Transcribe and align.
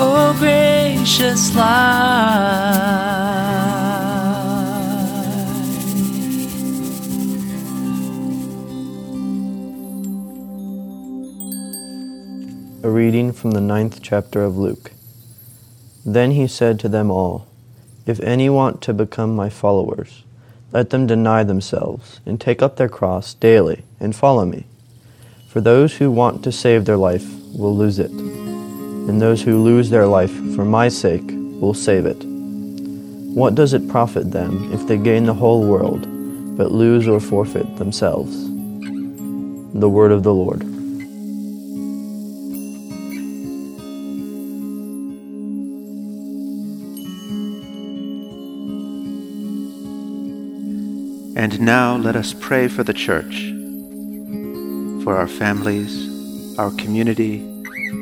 Oh, 0.00 0.32
gracious 0.38 1.56
light. 1.56 1.64
A 12.84 12.88
reading 12.88 13.32
from 13.32 13.50
the 13.50 13.60
ninth 13.60 14.00
chapter 14.00 14.44
of 14.44 14.56
Luke. 14.56 14.92
Then 16.06 16.30
he 16.30 16.46
said 16.46 16.78
to 16.78 16.88
them 16.88 17.10
all, 17.10 17.48
If 18.06 18.20
any 18.20 18.48
want 18.48 18.80
to 18.82 18.94
become 18.94 19.34
my 19.34 19.50
followers, 19.50 20.22
let 20.70 20.90
them 20.90 21.08
deny 21.08 21.42
themselves, 21.42 22.20
and 22.24 22.40
take 22.40 22.62
up 22.62 22.76
their 22.76 22.88
cross 22.88 23.34
daily, 23.34 23.82
and 23.98 24.14
follow 24.14 24.44
me. 24.44 24.66
For 25.48 25.60
those 25.60 25.96
who 25.96 26.08
want 26.12 26.44
to 26.44 26.52
save 26.52 26.84
their 26.84 26.96
life 26.96 27.26
will 27.52 27.76
lose 27.76 27.98
it, 27.98 28.12
and 29.08 29.22
those 29.22 29.42
who 29.42 29.62
lose 29.62 29.88
their 29.88 30.06
life 30.06 30.34
for 30.54 30.66
my 30.66 30.88
sake 30.88 31.24
will 31.60 31.72
save 31.72 32.04
it. 32.04 32.22
What 33.34 33.54
does 33.54 33.72
it 33.72 33.88
profit 33.88 34.32
them 34.32 34.70
if 34.72 34.86
they 34.86 34.98
gain 34.98 35.24
the 35.24 35.32
whole 35.32 35.64
world, 35.64 36.02
but 36.56 36.72
lose 36.72 37.08
or 37.08 37.18
forfeit 37.18 37.76
themselves? 37.76 38.44
The 39.72 39.88
word 39.88 40.12
of 40.12 40.24
the 40.24 40.34
Lord. 40.34 40.62
And 51.36 51.60
now 51.60 51.96
let 51.96 52.14
us 52.16 52.34
pray 52.34 52.68
for 52.68 52.82
the 52.82 52.92
church, 52.92 53.52
for 55.04 55.16
our 55.16 55.28
families, 55.28 56.58
our 56.58 56.72
community, 56.72 57.57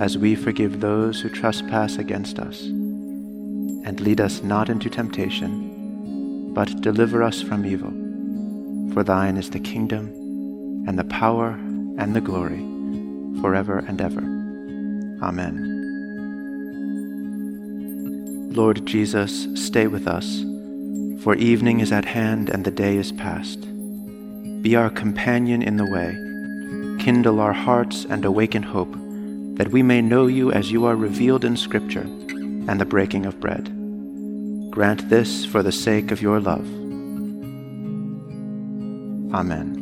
as 0.00 0.16
we 0.16 0.34
forgive 0.34 0.80
those 0.80 1.20
who 1.20 1.28
trespass 1.28 1.98
against 1.98 2.38
us. 2.38 2.62
And 2.62 4.00
lead 4.00 4.18
us 4.20 4.42
not 4.42 4.70
into 4.70 4.88
temptation, 4.88 6.54
but 6.54 6.80
deliver 6.80 7.22
us 7.22 7.42
from 7.42 7.66
evil. 7.66 7.92
For 8.94 9.04
thine 9.04 9.36
is 9.36 9.50
the 9.50 9.60
kingdom, 9.60 10.06
and 10.88 10.98
the 10.98 11.04
power, 11.04 11.50
and 11.98 12.16
the 12.16 12.20
glory, 12.22 12.64
forever 13.42 13.84
and 13.86 14.00
ever. 14.00 14.22
Amen. 15.22 15.66
Lord 18.54 18.86
Jesus, 18.86 19.46
stay 19.54 19.86
with 19.86 20.08
us, 20.08 20.44
for 21.22 21.34
evening 21.34 21.80
is 21.80 21.92
at 21.92 22.06
hand 22.06 22.48
and 22.48 22.64
the 22.64 22.70
day 22.70 22.96
is 22.96 23.12
past. 23.12 23.60
Be 24.62 24.74
our 24.76 24.88
companion 24.88 25.62
in 25.62 25.76
the 25.76 25.84
way, 25.84 26.16
kindle 27.04 27.38
our 27.38 27.52
hearts 27.52 28.06
and 28.06 28.24
awaken 28.24 28.62
hope, 28.62 28.96
that 29.60 29.72
we 29.72 29.82
may 29.82 30.00
know 30.00 30.26
you 30.26 30.50
as 30.50 30.72
you 30.72 30.86
are 30.86 30.96
revealed 30.96 31.44
in 31.44 31.54
Scripture 31.54 32.08
and 32.66 32.80
the 32.80 32.86
breaking 32.86 33.26
of 33.26 33.38
bread. 33.40 33.66
Grant 34.70 35.06
this 35.10 35.44
for 35.44 35.62
the 35.62 35.70
sake 35.70 36.10
of 36.10 36.22
your 36.22 36.40
love. 36.40 36.66
Amen. 39.34 39.79